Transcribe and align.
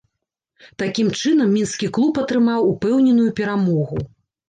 Такім 0.83 1.11
чынам, 1.19 1.53
мінскі 1.59 1.91
клуб 1.99 2.21
атрымаў 2.25 2.61
упэўненую 2.73 3.31
перамогу. 3.45 4.07